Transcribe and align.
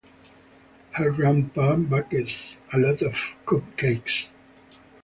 Her 0.93 1.11
grandpa 1.11 1.75
bakes 1.75 2.57
a 2.73 2.79
lot 2.79 3.03
of 3.03 3.13
cupcakes. 3.45 4.29